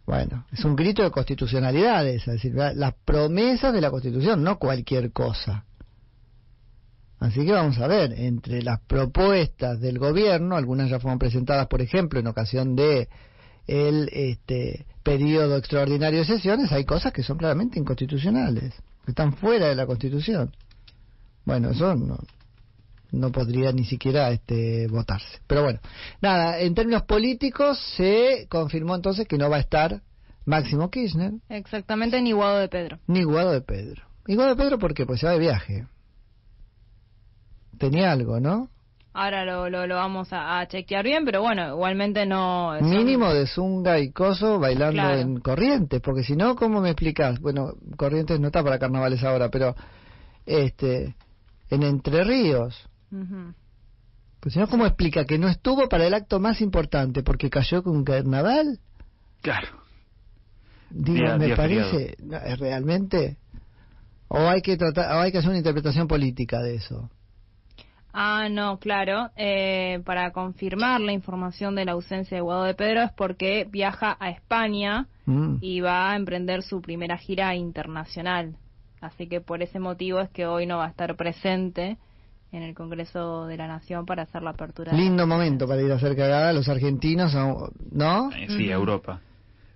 Bueno, 0.06 0.46
es 0.52 0.64
un 0.66 0.76
grito 0.76 1.02
de 1.02 1.12
constitucionalidad, 1.12 2.06
es 2.08 2.26
decir, 2.26 2.54
las 2.54 2.94
promesas 3.06 3.74
de 3.74 3.82
la 3.82 3.90
Constitución, 3.90 4.44
no 4.44 4.60
cualquier 4.60 5.12
cosa. 5.12 5.66
Así 7.20 7.46
que 7.46 7.54
vamos 7.54 7.78
a 7.80 7.88
ver, 7.88 8.12
entre 8.20 8.62
las 8.64 8.82
propuestas 8.82 9.80
del 9.80 9.98
gobierno, 9.98 10.58
algunas 10.58 10.90
ya 10.90 11.00
fueron 11.00 11.20
presentadas, 11.20 11.68
por 11.68 11.82
ejemplo, 11.82 12.20
en 12.20 12.28
ocasión 12.28 12.76
de 12.76 13.08
el 13.66 14.10
este, 14.12 14.86
periodo 15.04 15.56
extraordinario 15.56 16.20
de 16.20 16.26
sesiones, 16.26 16.74
hay 16.74 16.84
cosas 16.84 17.14
que 17.14 17.24
son 17.24 17.38
claramente 17.38 17.80
inconstitucionales, 17.80 18.74
que 19.06 19.12
están 19.12 19.34
fuera 19.34 19.68
de 19.68 19.76
la 19.76 19.86
Constitución. 19.86 20.54
Bueno, 21.46 21.70
eso 21.70 21.96
no, 21.96 22.20
no 23.14 23.32
podría 23.32 23.72
ni 23.72 23.86
siquiera 23.86 24.30
este, 24.32 24.88
votarse. 24.88 25.40
Pero 25.48 25.64
bueno, 25.64 25.80
nada, 26.22 26.60
en 26.60 26.74
términos 26.76 27.04
políticos 27.04 27.80
se 27.96 28.48
confirmó 28.50 28.96
entonces 28.96 29.28
que 29.28 29.38
no 29.38 29.50
va 29.50 29.58
a 29.58 29.62
estar 29.62 30.02
Máximo 30.46 30.90
Kirchner 30.90 31.32
Exactamente, 31.48 32.22
ni 32.22 32.34
Guado 32.34 32.60
de 32.60 32.68
Pedro. 32.68 33.00
ni 33.08 33.24
Guado 33.24 33.52
de 33.52 33.62
Pedro. 33.62 34.02
¿Y 34.28 34.36
Guado 34.36 34.56
de 34.56 34.62
Pedro 34.62 34.78
por 34.80 34.94
qué? 34.94 35.06
Pues 35.06 35.22
se 35.22 35.28
va 35.28 35.34
de 35.34 35.40
viaje. 35.40 35.86
Tenía 37.78 38.12
algo, 38.12 38.40
¿no? 38.40 38.70
Ahora 39.16 39.46
lo, 39.46 39.70
lo, 39.70 39.86
lo 39.86 39.96
vamos 39.96 40.34
a, 40.34 40.60
a 40.60 40.68
chequear 40.68 41.04
bien, 41.06 41.24
pero 41.24 41.42
bueno, 41.42 41.68
igualmente 41.70 42.26
no... 42.26 42.76
son- 42.80 42.90
Mínimo 42.90 43.32
de 43.32 43.46
zunga 43.46 44.00
y 44.00 44.12
coso 44.12 44.60
bailando 44.60 44.94
Claro. 45.04 45.20
en 45.20 45.40
Corrientes, 45.40 46.02
porque 46.02 46.24
si 46.24 46.36
no, 46.36 46.56
¿cómo 46.56 46.82
me 46.82 46.90
explicás? 46.90 47.40
Bueno, 47.40 47.74
Corrientes 47.96 48.40
no 48.40 48.48
está 48.48 48.64
para 48.64 48.80
carnavales 48.80 49.24
ahora, 49.24 49.50
pero 49.50 49.76
este 50.48 51.16
en 51.70 51.84
Entre 51.84 52.24
Ríos. 52.24 52.90
Ujú. 53.14 53.54
Pues 54.40 54.54
si 54.54 54.60
no, 54.60 54.68
¿cómo 54.68 54.86
explica 54.86 55.24
que 55.26 55.38
no 55.38 55.48
estuvo 55.48 55.88
para 55.88 56.06
el 56.06 56.14
acto 56.14 56.40
más 56.40 56.60
importante 56.60 57.24
porque 57.24 57.50
cayó 57.50 57.82
con 57.84 57.96
un 57.96 58.04
carnaval? 58.04 58.80
Claro. 59.42 59.68
Digo, 60.90 61.18
Día- 61.20 61.38
me 61.38 61.46
día 61.46 61.56
parece, 61.56 62.18
¿es 62.46 62.60
realmente 62.60 63.38
o 64.28 64.48
hay 64.50 64.62
que 64.62 64.78
tratar, 64.78 65.16
o 65.16 65.20
hay 65.22 65.32
que 65.32 65.38
hacer 65.38 65.50
una 65.50 65.60
interpretación 65.60 66.08
política 66.08 66.60
de 66.62 66.76
eso. 66.76 67.10
Ah, 68.14 68.48
no, 68.50 68.78
claro. 68.80 69.30
Eh, 69.36 70.02
para 70.06 70.32
confirmar 70.32 71.02
la 71.02 71.14
información 71.14 71.76
de 71.76 71.86
la 71.86 71.92
ausencia 71.94 72.38
de 72.38 72.42
Guado 72.42 72.64
de 72.64 72.74
Pedro 72.74 73.02
es 73.04 73.12
porque 73.14 73.68
viaja 73.70 74.16
a 74.20 74.30
España 74.30 75.08
Mm. 75.26 75.58
y 75.62 75.82
va 75.82 76.12
a 76.12 76.16
emprender 76.16 76.64
su 76.64 76.82
primera 76.82 77.18
gira 77.18 77.56
internacional. 77.56 78.56
Así 79.02 79.28
que 79.28 79.40
por 79.42 79.62
ese 79.62 79.80
motivo 79.80 80.20
es 80.20 80.30
que 80.32 80.46
hoy 80.48 80.66
no 80.66 80.78
va 80.78 80.86
a 80.86 80.90
estar 80.90 81.16
presente 81.16 81.98
en 82.54 82.64
el 82.64 82.74
Congreso 82.76 83.48
de 83.48 83.58
la 83.58 83.68
Nación 83.68 84.06
para 84.06 84.24
hacer 84.24 84.42
la 84.44 84.52
apertura. 84.52 84.92
de- 84.92 84.98
Lindo 84.98 85.28
momento 85.28 85.68
para 85.68 85.82
ir 85.82 85.92
a 85.92 85.96
hacer 85.96 86.16
cagada 86.16 86.54
los 86.54 86.70
argentinos, 86.70 87.34
¿no? 87.92 88.30
Eh, 88.32 88.46
sí, 88.48 88.66
Ujú. 88.66 88.74
Europa. 88.74 89.20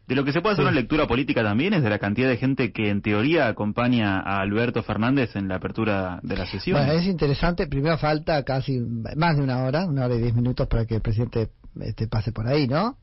De 0.07 0.15
lo 0.15 0.23
que 0.23 0.31
se 0.31 0.39
puede 0.41 0.53
hacer 0.53 0.63
Sí. 0.63 0.69
una 0.69 0.79
lectura 0.79 1.05
política 1.05 1.43
también 1.43 1.73
es 1.73 1.83
de 1.83 1.89
la 1.89 1.99
cantidad 1.99 2.29
de 2.29 2.37
gente 2.37 2.71
que 2.71 2.89
en 2.89 3.01
teoría 3.01 3.47
acompaña 3.49 4.19
a 4.21 4.39
Alberto 4.39 4.81
Fernández 4.83 5.35
en 5.35 5.49
la 5.49 5.55
apertura 5.55 6.19
de 6.23 6.37
la 6.37 6.45
sesión. 6.45 6.77
Bueno, 6.77 6.93
es 6.93 7.05
interesante. 7.07 7.67
Primero 7.67 7.97
falta 7.97 8.41
casi 8.43 8.79
más 8.79 9.35
de 9.35 9.43
una 9.43 9.63
hora, 9.65 9.85
una 9.85 10.05
hora 10.05 10.15
y 10.15 10.19
diez 10.19 10.33
minutos 10.33 10.65
para 10.67 10.85
que 10.85 10.95
el 10.95 11.01
presidente 11.01 11.49
este, 11.81 12.07
pase 12.07 12.31
por 12.31 12.47
ahí, 12.47 12.67
¿no? 12.67 12.97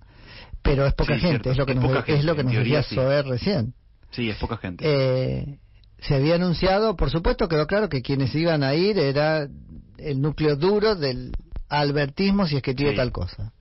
Pero 0.62 0.86
es 0.86 0.94
poca 0.94 1.14
Sí, 1.16 1.20
gente, 1.20 1.28
cierto. 1.28 1.50
es 1.50 1.58
lo 1.58 1.66
que 1.66 1.72
Es 1.72 1.78
nos, 1.80 2.08
es 2.08 2.24
lo 2.24 2.34
que 2.36 2.42
nos 2.44 2.52
teoría, 2.52 2.76
decía 2.78 2.88
sí. 2.88 2.94
Sober 2.94 3.26
recién. 3.26 3.74
Sí, 4.12 4.30
es 4.30 4.36
poca 4.38 4.56
gente. 4.56 4.84
Eh, 4.86 5.58
se 6.06 6.14
había 6.14 6.34
anunciado, 6.36 6.96
por 6.96 7.10
supuesto, 7.10 7.48
quedó 7.48 7.66
claro 7.66 7.88
que 7.88 8.02
quienes 8.02 8.34
iban 8.34 8.62
a 8.62 8.74
ir 8.74 8.98
era 8.98 9.48
el 9.98 10.20
núcleo 10.20 10.56
duro 10.56 10.94
del 10.94 11.32
albertismo, 11.68 12.46
si 12.46 12.56
es 12.56 12.62
que 12.62 12.74
tiene 12.74 12.92
Sí. 12.92 12.96
tal 12.96 13.12
cosa. 13.12 13.52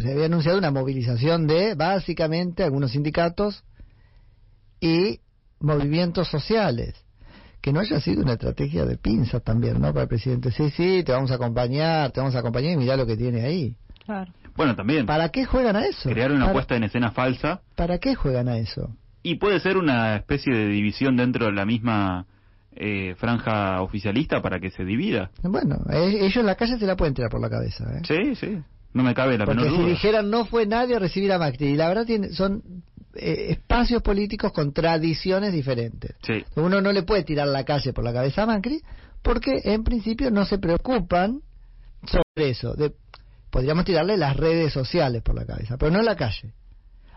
Se, 0.00 0.12
había 0.12 0.26
anunciado 0.26 0.58
una 0.58 0.70
movilización 0.70 1.46
de, 1.46 1.74
básicamente, 1.74 2.62
algunos 2.62 2.92
sindicatos 2.92 3.64
y 4.80 5.20
movimientos 5.60 6.28
sociales. 6.28 6.94
Que 7.60 7.72
no 7.72 7.80
haya 7.80 8.00
sido 8.00 8.22
una 8.22 8.34
estrategia 8.34 8.84
de 8.84 8.96
pinza 8.96 9.40
también, 9.40 9.80
¿no? 9.80 9.88
Para 9.92 10.02
el 10.02 10.08
presidente. 10.08 10.52
Sí, 10.52 10.70
sí, 10.70 11.02
te 11.04 11.10
vamos 11.12 11.30
a 11.32 11.34
acompañar, 11.34 12.12
te 12.12 12.20
vamos 12.20 12.36
a 12.36 12.38
acompañar 12.38 12.72
y 12.72 12.76
mirá 12.76 12.96
lo 12.96 13.06
que 13.06 13.16
tiene 13.16 13.42
ahí. 13.42 13.74
Claro. 14.04 14.32
Bueno, 14.54 14.76
también 14.76 15.04
¿Para 15.04 15.30
qué 15.30 15.44
juegan 15.44 15.74
a 15.76 15.84
eso? 15.86 16.08
crear 16.08 16.30
una 16.30 16.42
¿Para, 16.42 16.52
puesta 16.52 16.76
en 16.76 16.84
escena 16.84 17.10
falsa 17.10 17.60
¿Para 17.74 17.98
qué 17.98 18.14
juegan 18.14 18.48
a 18.48 18.56
eso? 18.58 18.94
Y 19.26 19.34
puede 19.36 19.58
ser 19.58 19.76
una 19.76 20.14
especie 20.14 20.54
de 20.54 20.68
división 20.68 21.16
dentro 21.16 21.46
de 21.46 21.52
la 21.52 21.66
misma 21.66 22.26
eh, 22.76 23.16
franja 23.18 23.82
oficialista 23.82 24.40
para 24.40 24.60
que 24.60 24.70
se 24.70 24.84
divida. 24.84 25.30
Bueno, 25.42 25.78
eh, 25.90 26.18
ellos 26.20 26.36
en 26.36 26.46
la 26.46 26.54
calle 26.54 26.78
se 26.78 26.86
la 26.86 26.94
pueden 26.94 27.12
tirar 27.12 27.28
por 27.28 27.40
la 27.40 27.50
cabeza, 27.50 27.84
¿eh? 27.92 28.02
Sí, 28.06 28.36
sí. 28.36 28.58
No 28.92 29.02
me 29.02 29.14
cabe 29.14 29.36
la 29.36 29.44
Porque 29.44 29.62
menor 29.62 29.76
si 29.76 29.82
duda. 29.82 29.90
dijeran 29.90 30.30
no 30.30 30.44
fue 30.44 30.64
nadie 30.66 30.94
a 30.94 31.00
recibir 31.00 31.32
a 31.32 31.38
Macri, 31.38 31.66
y 31.66 31.74
la 31.76 31.88
verdad 31.88 32.06
tiene, 32.06 32.28
son 32.30 32.62
eh, 33.16 33.48
espacios 33.50 34.00
políticos 34.00 34.52
con 34.52 34.72
tradiciones 34.72 35.52
diferentes. 35.52 36.14
Sí. 36.22 36.44
Uno 36.54 36.80
no 36.80 36.92
le 36.92 37.02
puede 37.02 37.24
tirar 37.24 37.48
la 37.48 37.64
calle 37.64 37.92
por 37.92 38.04
la 38.04 38.12
cabeza 38.12 38.44
a 38.44 38.46
Macri 38.46 38.80
porque 39.22 39.60
en 39.64 39.82
principio 39.82 40.30
no 40.30 40.44
se 40.44 40.58
preocupan 40.58 41.40
sobre 42.06 42.50
eso. 42.50 42.74
De, 42.74 42.92
podríamos 43.50 43.84
tirarle 43.84 44.16
las 44.16 44.36
redes 44.36 44.72
sociales 44.72 45.20
por 45.22 45.34
la 45.34 45.44
cabeza, 45.44 45.76
pero 45.78 45.90
no 45.90 46.00
la 46.02 46.14
calle. 46.14 46.52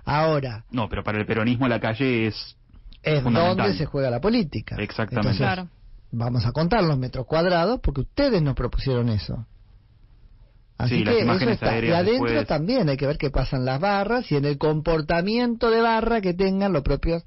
Ahora, 0.09 0.65
No, 0.71 0.89
pero 0.89 1.03
para 1.03 1.19
el 1.19 1.25
peronismo 1.25 1.67
la 1.67 1.79
calle 1.79 2.27
es 2.27 2.55
es 3.03 3.23
donde 3.23 3.73
se 3.75 3.85
juega 3.85 4.09
la 4.09 4.19
política. 4.19 4.75
Exactamente. 4.77 5.29
Entonces, 5.29 5.39
Claro. 5.39 5.69
vamos 6.11 6.45
a 6.45 6.51
contar 6.51 6.83
los 6.83 6.97
metros 6.97 7.25
cuadrados 7.25 7.79
porque 7.81 8.01
ustedes 8.01 8.41
nos 8.41 8.55
propusieron 8.55 9.07
eso. 9.09 9.45
Así 10.77 10.97
Sí, 10.97 11.03
que 11.03 11.11
las 11.11 11.21
imágenes 11.23 11.55
eso 11.57 11.65
está. 11.65 11.85
Y 11.85 11.91
adentro 11.91 12.25
después. 12.25 12.47
también 12.47 12.87
hay 12.89 12.97
que 12.97 13.05
ver 13.07 13.17
qué 13.17 13.29
pasan 13.29 13.65
las 13.65 13.79
barras 13.81 14.31
y 14.31 14.35
en 14.37 14.45
el 14.45 14.57
comportamiento 14.57 15.69
de 15.69 15.81
barra 15.81 16.21
que 16.21 16.33
tengan 16.33 16.71
los 16.73 16.83
propios 16.83 17.23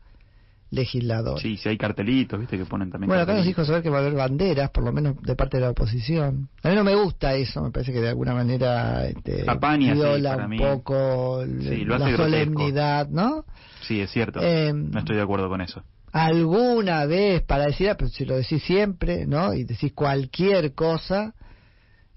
legisladores. 0.72 1.42
Sí, 1.42 1.56
si 1.56 1.68
hay 1.68 1.76
cartelitos, 1.78 2.40
viste, 2.40 2.58
que 2.58 2.64
ponen 2.64 2.90
también 2.90 3.08
bueno, 3.08 3.22
acá 3.22 3.34
nos 3.34 3.44
dijo 3.46 3.64
saber 3.64 3.82
que 3.82 3.90
va 3.90 3.98
a 3.98 4.00
haber 4.00 4.14
banderas, 4.14 4.70
por 4.70 4.82
lo 4.82 4.92
menos 4.92 5.20
de 5.22 5.36
parte 5.36 5.58
de 5.58 5.62
la 5.64 5.70
oposición. 5.70 6.48
A 6.64 6.70
mí 6.70 6.74
no 6.74 6.82
me 6.82 6.94
gusta 6.94 7.34
eso, 7.34 7.62
me 7.62 7.70
parece 7.70 7.92
que 7.92 8.00
de 8.00 8.08
alguna 8.08 8.34
manera 8.34 9.06
este, 9.06 9.44
Apaña, 9.48 9.92
sí, 9.92 10.00
viola 10.00 10.30
para 10.32 10.44
un 10.44 10.50
mí. 10.50 10.58
poco 10.58 11.44
Sí, 11.46 11.84
lo 11.84 11.98
la 11.98 12.16
solemnidad, 12.16 13.08
¿no? 13.08 13.44
Sí, 13.82 14.00
es 14.00 14.10
cierto. 14.10 14.40
Eh, 14.42 14.72
no 14.72 14.98
estoy 14.98 15.16
de 15.16 15.22
acuerdo 15.22 15.48
con 15.48 15.60
eso. 15.60 15.82
alguna 16.12 17.04
vez 17.06 17.42
para 17.42 17.66
decir, 17.66 17.90
ah, 17.90 17.96
pero 17.96 18.08
si 18.10 18.24
lo 18.24 18.36
decís 18.36 18.62
siempre, 18.62 19.26
¿no? 19.26 19.54
Y 19.54 19.64
decís 19.64 19.92
cualquier 19.94 20.74
cosa, 20.74 21.34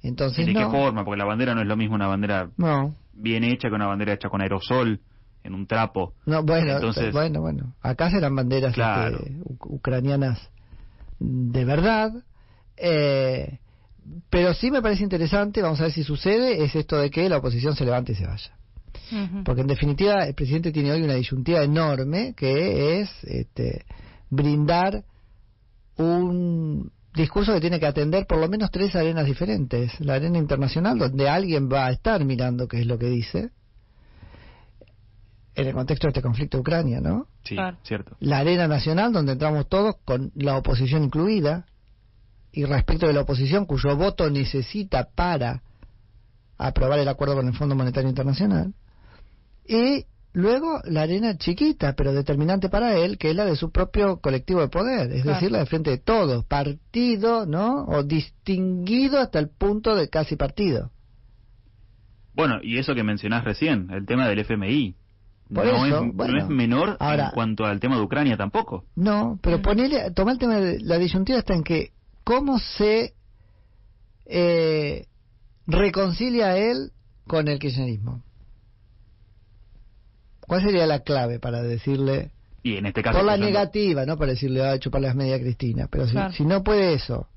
entonces 0.01 0.47
¿Y 0.47 0.53
de 0.53 0.53
no. 0.53 0.71
qué 0.71 0.77
forma? 0.77 1.03
Porque 1.03 1.17
la 1.17 1.25
bandera 1.25 1.55
no 1.55 1.61
es 1.61 1.67
lo 1.67 1.75
mismo 1.75 1.95
una 1.95 2.07
bandera 2.07 2.49
No, 2.57 2.95
bien 3.13 3.43
hecha 3.43 3.69
que 3.69 3.75
una 3.75 3.87
bandera 3.87 4.13
hecha 4.13 4.29
con 4.29 4.41
aerosol, 4.41 5.01
en 5.45 5.53
un 5.53 5.67
trapo. 5.67 6.13
no, 6.25 6.43
bueno, 6.43 6.73
Entonces- 6.73 7.13
bueno, 7.13 7.39
bueno. 7.41 7.75
Acá 7.81 8.09
serán 8.09 8.35
banderas 8.35 8.73
Claro. 8.73 9.17
este, 9.19 9.37
ucranianas 9.61 10.39
de 11.19 11.63
verdad. 11.65 12.11
Eh, 12.77 13.59
pero 14.29 14.53
sí 14.53 14.69
me 14.69 14.81
parece 14.81 15.03
interesante, 15.03 15.61
vamos 15.61 15.79
a 15.79 15.83
ver 15.83 15.91
si 15.91 16.03
sucede, 16.03 16.63
es 16.63 16.75
esto 16.75 16.97
de 16.97 17.09
que 17.09 17.27
la 17.29 17.37
oposición 17.37 17.75
se 17.75 17.85
levante 17.85 18.11
y 18.11 18.15
se 18.15 18.27
vaya. 18.27 18.51
Porque 19.43 19.61
en 19.61 19.67
definitiva 19.67 20.25
el 20.25 20.33
presidente 20.33 20.71
tiene 20.71 20.91
hoy 20.91 21.03
una 21.03 21.13
disyuntiva 21.13 21.63
enorme 21.63 22.33
que 22.35 23.01
es 23.01 23.09
este, 23.23 23.85
brindar 24.29 25.03
un 25.97 26.91
discurso 27.13 27.53
que 27.53 27.61
tiene 27.61 27.79
que 27.79 27.85
atender 27.85 28.25
por 28.27 28.39
lo 28.39 28.47
menos 28.49 28.71
tres 28.71 28.95
arenas 28.95 29.25
diferentes. 29.25 29.99
La 30.01 30.15
arena 30.15 30.37
internacional, 30.37 30.97
donde 30.97 31.29
alguien 31.29 31.69
va 31.71 31.85
a 31.87 31.91
estar 31.91 32.23
mirando 32.25 32.67
qué 32.67 32.79
es 32.81 32.87
lo 32.87 32.97
que 32.97 33.07
dice, 33.07 33.51
en 35.55 35.67
el 35.67 35.73
contexto 35.73 36.07
de 36.07 36.09
este 36.09 36.21
conflicto 36.21 36.57
de 36.57 36.61
Ucrania, 36.61 36.99
¿no? 37.01 37.27
Sí, 37.43 37.55
Claro. 37.55 37.77
cierto. 37.83 38.17
La 38.19 38.39
arena 38.39 38.67
nacional, 38.67 39.13
donde 39.13 39.33
entramos 39.33 39.67
todos 39.69 39.95
con 40.03 40.31
la 40.35 40.57
oposición 40.57 41.03
incluida, 41.03 41.65
y 42.51 42.65
respecto 42.65 43.07
de 43.07 43.13
la 43.13 43.21
oposición 43.21 43.65
cuyo 43.65 43.95
voto 43.97 44.29
necesita 44.29 45.09
para 45.15 45.61
aprobar 46.57 46.99
el 46.99 47.07
acuerdo 47.07 47.35
con 47.35 47.47
el 47.47 47.53
Fondo 47.53 47.75
Monetario 47.75 48.09
Internacional, 48.09 48.73
y 49.67 50.05
luego 50.33 50.79
la 50.85 51.01
arena 51.03 51.37
chiquita, 51.37 51.93
pero 51.95 52.13
determinante 52.13 52.69
para 52.69 52.95
él, 52.97 53.17
que 53.17 53.29
es 53.29 53.35
la 53.35 53.45
de 53.45 53.55
su 53.55 53.71
propio 53.71 54.19
colectivo 54.19 54.61
de 54.61 54.67
poder, 54.69 55.11
es 55.11 55.23
Claro. 55.23 55.35
decir, 55.35 55.51
la 55.51 55.59
de 55.59 55.65
frente 55.65 55.89
de 55.91 55.97
todos, 55.97 56.45
partido, 56.45 57.45
¿no? 57.45 57.85
O 57.85 58.03
distinguido 58.03 59.19
hasta 59.19 59.39
el 59.39 59.49
punto 59.49 59.95
de 59.95 60.09
casi 60.09 60.35
partido. 60.35 60.91
Bueno, 62.33 62.59
y 62.61 62.77
eso 62.79 62.93
que 62.95 63.03
mencionás 63.03 63.45
recién, 63.45 63.89
el 63.91 64.05
tema 64.05 64.27
del 64.27 64.39
FMI. 64.39 64.95
Por 65.53 65.63
no, 65.65 65.85
eso, 65.85 66.03
es, 66.05 66.13
bueno. 66.13 66.33
no 66.33 66.39
es 66.39 66.49
menor 66.49 66.97
Ahora- 66.99 67.25
en 67.27 67.31
cuanto 67.31 67.65
al 67.65 67.79
tema 67.79 67.95
de 67.97 68.01
Ucrania 68.01 68.35
tampoco. 68.35 68.83
No, 68.95 69.37
pero 69.43 69.61
ponele, 69.61 70.09
toma 70.11 70.31
el 70.31 70.39
tema 70.39 70.55
de 70.55 70.79
la 70.79 70.97
disyuntiva 70.97 71.37
está 71.39 71.53
en 71.53 71.63
que 71.63 71.91
cómo 72.23 72.57
se 72.59 73.13
eh, 74.25 75.05
reconcilia 75.67 76.57
él 76.57 76.91
con 77.27 77.47
el 77.47 77.59
kirchnerismo. 77.59 78.23
¿Cuál 80.47 80.61
sería 80.63 80.85
la 80.85 80.99
clave 80.99 81.39
para 81.39 81.61
decirle, 81.61 82.31
Y 82.63 82.77
en 82.77 82.85
este 82.85 83.01
caso... 83.01 83.17
por 83.17 83.25
la 83.25 83.33
apoyando- 83.33 83.45
negativa, 83.59 84.05
no 84.05 84.17
para 84.17 84.31
decirle, 84.31 84.63
a 84.65 84.77
chuparle 84.79 85.07
las 85.07 85.15
medias 85.15 85.39
a 85.39 85.43
Cristina, 85.43 85.87
pero 85.89 86.05
si, 86.05 86.11
Claro. 86.13 86.33
si 86.33 86.45
no 86.45 86.63
puede 86.63 86.93
eso, 86.93 87.27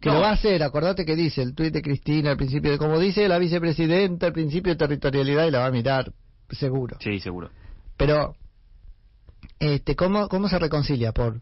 que 0.00 0.08
No. 0.10 0.16
lo 0.16 0.20
va 0.20 0.30
a 0.30 0.34
hacer, 0.34 0.62
acordate 0.62 1.04
que 1.04 1.16
dice 1.16 1.42
el 1.42 1.54
tuit 1.54 1.72
de 1.72 1.82
Cristina 1.82 2.30
al 2.30 2.36
principio, 2.36 2.70
de 2.70 2.78
como 2.78 2.98
dice 2.98 3.26
la 3.28 3.38
vicepresidenta 3.38 4.26
al 4.26 4.32
principio 4.32 4.72
de 4.72 4.78
territorialidad 4.78 5.46
y 5.46 5.50
la 5.50 5.60
va 5.60 5.66
a 5.66 5.70
mirar, 5.70 6.12
seguro. 6.50 6.96
Sí, 7.00 7.20
seguro. 7.20 7.50
Pero, 7.96 8.34
este, 9.58 9.96
¿cómo, 9.96 10.28
¿cómo 10.28 10.48
se 10.48 10.58
reconcilia? 10.58 11.12
Por, 11.12 11.40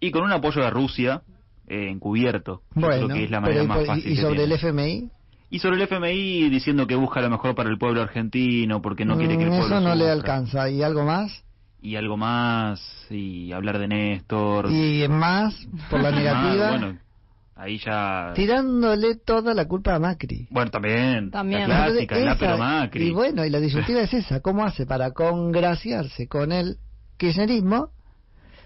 Y 0.00 0.10
con 0.10 0.24
un 0.24 0.32
apoyo 0.32 0.62
de 0.62 0.70
Rusia 0.70 1.22
eh, 1.68 1.88
encubierto. 1.90 2.62
Bueno, 2.74 3.06
creo 3.06 3.18
que 3.18 3.24
es 3.24 3.30
la 3.30 3.40
pero 3.40 3.62
manera 3.62 3.64
y, 3.64 3.66
más 3.68 3.82
y- 3.82 3.86
fácil 3.86 4.12
y 4.12 4.14
que 4.16 4.22
sobre 4.22 4.36
tiene. 4.38 4.44
el 4.44 4.52
FMI, 4.60 5.10
Y 5.50 5.58
sobre 5.58 5.76
el 5.76 5.82
FMI 5.82 6.48
diciendo 6.48 6.86
que 6.86 6.94
busca 6.96 7.20
lo 7.20 7.30
mejor 7.30 7.54
para 7.54 7.70
el 7.70 7.78
pueblo 7.78 8.02
argentino 8.02 8.80
porque 8.82 9.04
no 9.04 9.18
quiere 9.18 9.36
que 9.36 9.44
el 9.44 9.50
Mm, 9.50 9.56
pueblo 9.58 9.76
eso 9.76 9.80
no 9.88 9.94
le 9.94 10.08
alcanza. 10.10 10.68
¿Y 10.70 10.82
algo 10.82 11.04
más? 11.04 11.44
Y 11.82 11.96
algo 11.96 12.16
más, 12.16 13.06
y 13.10 13.52
hablar 13.52 13.78
de 13.78 13.88
Néstor. 13.88 14.70
¿Y 14.70 15.06
más 15.08 15.54
por 15.90 16.00
la 16.02 16.10
negativa? 16.12 16.68
bueno, 16.70 16.98
ahí 17.60 17.78
ya... 17.78 18.32
Tirándole 18.34 19.16
toda 19.16 19.54
la 19.54 19.66
culpa 19.66 19.94
a 19.94 19.98
Macri. 19.98 20.48
Bueno, 20.50 20.70
también, 20.70 21.30
También. 21.30 21.68
la 21.68 21.84
clásica, 21.84 22.00
Entonces, 22.16 22.24
la 22.24 22.30
esa- 22.32 22.38
pero 22.40 22.58
Macri. 22.58 23.06
Y 23.06 23.10
bueno, 23.10 23.44
y 23.44 23.50
la 23.50 23.60
disyuntiva 23.60 24.00
es 24.00 24.14
esa. 24.14 24.40
¿Cómo 24.40 24.64
hace 24.64 24.86
para 24.86 25.10
congraciarse 25.12 26.26
con 26.26 26.52
el 26.52 26.78
kirchnerismo 27.16 27.90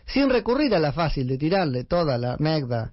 sin 0.07 0.31
recurrir 0.31 0.75
a 0.75 0.79
la 0.79 0.93
fácil 0.93 1.27
de 1.29 1.39
tirarle 1.39 1.85
toda 1.85 2.19
la 2.19 2.37
merda 2.39 2.93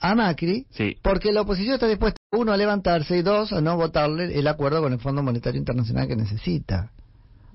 a 0.00 0.14
Macri, 0.14 0.66
Sí. 0.70 0.96
porque 1.02 1.32
la 1.32 1.42
oposición 1.42 1.74
está 1.74 1.86
dispuesta, 1.86 2.18
uno, 2.32 2.52
a 2.52 2.56
levantarse 2.56 3.16
y 3.16 3.22
dos, 3.22 3.52
a 3.52 3.60
no 3.60 3.76
votarle 3.76 4.38
el 4.38 4.46
acuerdo 4.48 4.82
con 4.82 4.92
el 4.92 4.98
Fondo 4.98 5.22
Monetario 5.22 5.58
Internacional 5.58 6.06
que 6.08 6.16
necesita. 6.16 6.90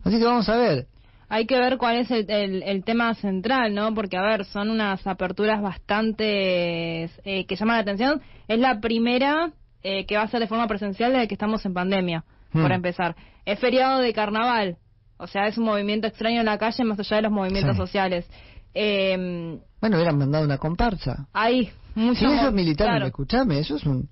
Así 0.03 0.17
que 0.17 0.23
vamos 0.25 0.47
a 0.49 0.55
ver. 0.57 0.87
Hay 1.29 1.45
que 1.45 1.57
ver 1.59 1.77
cuál 1.77 1.97
es 1.97 2.09
el, 2.11 2.29
el- 2.29 2.63
el 2.63 2.83
tema 2.83 3.13
central, 3.13 3.73
¿no? 3.75 3.93
Porque, 3.93 4.17
a 4.17 4.21
ver, 4.23 4.45
son 4.45 4.69
unas 4.71 5.05
aperturas 5.05 5.61
bastante 5.61 7.03
eh, 7.23 7.45
que 7.45 7.55
llaman 7.55 7.75
la 7.77 7.81
atención. 7.81 8.21
Es 8.47 8.59
la 8.59 8.79
primera 8.79 9.51
eh, 9.83 10.05
que 10.05 10.17
va 10.17 10.23
a 10.23 10.27
ser 10.27 10.39
de 10.39 10.47
forma 10.47 10.67
presencial 10.67 11.13
desde 11.13 11.27
que 11.27 11.35
estamos 11.35 11.65
en 11.65 11.73
pandemia, 11.73 12.23
Hmm. 12.51 12.63
por 12.63 12.71
empezar. 12.71 13.15
Es 13.45 13.59
feriado 13.59 13.99
de 13.99 14.11
carnaval, 14.11 14.77
o 15.17 15.27
sea, 15.27 15.47
es 15.47 15.57
un 15.57 15.65
movimiento 15.65 16.07
extraño 16.07 16.39
en 16.39 16.45
la 16.47 16.57
calle 16.57 16.83
más 16.83 16.99
allá 16.99 17.17
de 17.17 17.21
los 17.23 17.31
movimientos 17.31 17.75
Sí. 17.75 17.77
sociales. 17.77 18.27
Eh, 18.73 19.59
Bueno, 19.81 19.97
hubieran 19.97 20.17
mandado 20.17 20.43
una 20.45 20.57
comparsa. 20.57 21.27
hay 21.31 21.69
muchos... 21.95 22.19
Si 22.19 22.25
esos 22.25 22.45
mo- 22.45 22.51
militares, 22.51 22.91
claro. 22.93 23.05
escuchame, 23.05 23.59
eso 23.59 23.75
es 23.75 23.85
un... 23.85 24.09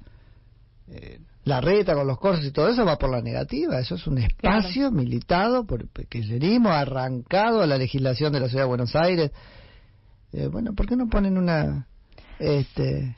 eh, 0.89 1.19
la 1.47 1.61
reta 1.61 1.95
con 1.95 2.05
los 2.05 2.19
corsos 2.19 2.45
y 2.45 2.51
todo 2.51 2.67
eso 2.67 2.85
va 2.85 2.97
por 2.97 3.09
la 3.09 3.21
negativa. 3.21 3.79
Eso 3.79 3.95
es 3.95 4.05
un 4.05 4.17
espacio 4.17 4.91
militado 4.91 5.65
por 5.65 5.87
kirchnerismo, 6.09 6.69
arrancado 6.69 7.61
a 7.61 7.67
la 7.67 7.77
legislación 7.77 8.33
de 8.33 8.41
la 8.41 8.49
Ciudad 8.49 8.63
de 8.63 8.67
Buenos 8.67 8.95
Aires. 8.95 9.31
Eh, 10.33 10.47
bueno, 10.47 10.73
¿por 10.73 10.87
qué 10.87 10.95
no 10.95 11.07
ponen 11.07 11.37
una 11.37 11.87
este 12.37 13.15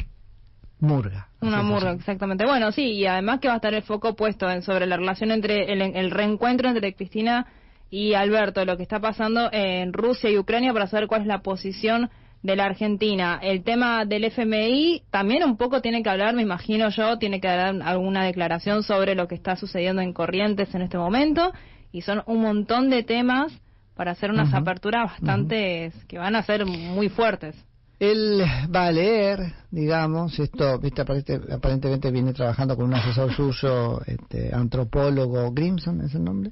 murga? 0.80 1.30
Una 1.42 1.64
murga, 1.64 1.94
exactamente. 1.94 2.46
Bueno, 2.46 2.72
sí, 2.72 2.92
y 2.92 3.08
además 3.08 3.40
que 3.40 3.48
va 3.48 3.56
a 3.56 3.58
estar 3.58 3.74
el 3.74 3.82
foco 3.82 4.16
puesto 4.16 4.50
en, 4.50 4.62
sobre 4.62 4.86
la 4.86 4.98
relación 4.98 5.32
entre 5.32 5.74
el, 5.74 5.82
el 5.82 6.12
reencuentro 6.12 6.70
entre 6.70 6.94
Cristina 6.94 7.48
y 7.90 8.14
Alberto, 8.14 8.64
lo 8.64 8.78
que 8.78 8.84
está 8.84 9.00
pasando 9.00 9.50
en 9.52 9.92
Rusia 9.92 10.30
y 10.30 10.38
Ucrania 10.38 10.72
para 10.72 10.86
saber 10.86 11.08
cuál 11.08 11.22
es 11.22 11.28
la 11.28 11.42
posición 11.42 12.12
de 12.42 12.56
la 12.56 12.66
Argentina. 12.66 13.40
El 13.42 13.64
tema 13.64 14.06
del 14.06 14.24
FMI 14.26 15.04
también 15.12 15.44
un 15.44 15.58
poco 15.58 15.82
tiene 15.82 16.04
que 16.04 16.10
hablar, 16.10 16.36
me 16.36 16.42
imagino 16.42 16.90
yo, 16.90 17.18
tiene 17.18 17.42
que 17.42 17.48
dar 17.48 17.82
alguna 17.82 18.24
declaración 18.24 18.84
sobre 18.84 19.16
lo 19.16 19.28
que 19.28 19.36
está 19.36 19.56
sucediendo 19.56 20.02
en 20.02 20.14
Corrientes 20.14 20.74
en 20.74 20.82
este 20.82 20.98
momento 20.98 21.52
y 21.92 22.02
son 22.02 22.24
un 22.28 22.42
montón 22.42 22.90
de 22.90 23.04
temas 23.04 23.52
para 23.96 24.12
hacer 24.12 24.32
unas 24.32 24.54
aperturas 24.54 25.12
bastante 25.12 25.92
que 26.08 26.18
van 26.18 26.36
a 26.36 26.44
ser 26.44 26.66
muy 26.66 27.10
fuertes. 27.10 27.56
Él 28.00 28.42
va 28.74 28.86
a 28.86 28.92
leer, 28.94 29.40
digamos, 29.72 30.40
esto, 30.40 30.80
viste, 30.80 31.02
aparente- 31.02 31.42
aparentemente 31.54 32.10
viene 32.10 32.32
trabajando 32.32 32.78
con 32.78 32.86
un 32.86 32.94
asesor 32.94 33.34
suyo, 33.34 34.00
este, 34.06 34.56
antropólogo 34.56 35.52
Grimson, 35.52 36.00
¿es 36.00 36.16
el 36.16 36.24
nombre? 36.24 36.52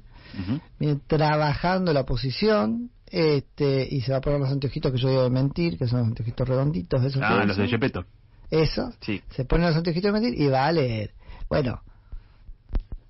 Viene 0.78 1.00
trabajando 1.06 1.92
la 1.92 2.04
posición 2.04 2.90
este 3.10 3.86
y 3.90 4.02
se 4.02 4.12
va 4.12 4.18
a 4.18 4.20
poner 4.20 4.38
los 4.40 4.50
anteojitos 4.50 4.92
que 4.92 4.98
yo 4.98 5.08
digo 5.08 5.22
de 5.24 5.30
mentir, 5.30 5.78
que 5.78 5.86
son 5.86 6.00
los 6.00 6.08
anteojitos 6.08 6.46
redonditos, 6.48 7.02
esos 7.04 7.22
Ah, 7.24 7.44
los 7.44 7.56
de. 7.56 7.66
Gepetto. 7.68 8.04
Eso, 8.50 8.92
Sí. 9.00 9.22
se 9.30 9.44
pone 9.44 9.66
los 9.66 9.76
anteojitos 9.76 10.12
de 10.12 10.20
mentir 10.20 10.40
y 10.40 10.46
va 10.48 10.66
a 10.66 10.72
leer. 10.72 11.12
Bueno, 11.48 11.80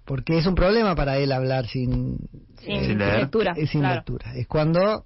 porque 0.05 0.39
es 0.39 0.47
un 0.47 0.55
problema 0.55 0.95
para 0.95 1.19
él 1.19 1.33
hablar 1.33 1.67
sin, 1.67 2.19
Sin, 2.61 2.71
eh, 2.73 2.87
Sin 2.87 2.99
leer. 2.99 3.19
lectura. 3.21 3.53
eh, 3.57 3.67
sin 3.67 3.81
claro. 3.81 3.95
lectura. 3.97 4.35
Es 4.35 4.47
cuando 4.47 5.05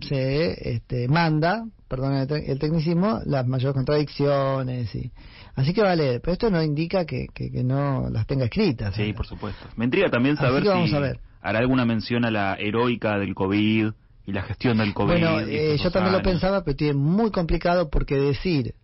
se 0.00 0.74
este, 0.74 1.08
manda, 1.08 1.64
perdón 1.88 2.14
el, 2.14 2.28
tec- 2.28 2.44
el 2.48 2.58
tecnicismo, 2.58 3.20
las 3.24 3.46
mayores 3.46 3.74
contradicciones. 3.74 4.94
y 4.94 5.10
Así 5.54 5.72
que 5.72 5.82
va 5.82 5.92
a 5.92 5.96
leer, 5.96 6.20
pero 6.20 6.32
esto 6.32 6.50
no 6.50 6.62
indica 6.62 7.04
que, 7.06 7.28
que, 7.32 7.50
que 7.50 7.64
no 7.64 8.08
las 8.10 8.26
tenga 8.26 8.44
escritas. 8.44 8.94
Sí, 8.94 9.02
¿eh? 9.02 9.14
por 9.14 9.26
supuesto. 9.26 9.66
Me 9.76 9.84
intriga 9.84 10.10
también 10.10 10.36
saber 10.36 10.62
si 10.62 10.92
ver. 10.98 11.20
hará 11.40 11.58
alguna 11.60 11.84
mención 11.84 12.24
a 12.24 12.30
la 12.30 12.56
heroica 12.58 13.18
del 13.18 13.34
COVID 13.34 13.88
y 14.26 14.32
la 14.32 14.42
gestión 14.42 14.78
del 14.78 14.92
COVID. 14.92 15.12
Bueno, 15.12 15.40
eh, 15.40 15.76
yo 15.82 15.90
también 15.90 16.12
lo 16.12 16.22
pensaba, 16.22 16.62
pero 16.64 16.76
tiene 16.76 16.94
muy 16.94 17.30
complicado 17.30 17.88
porque 17.90 18.16
decir 18.16 18.74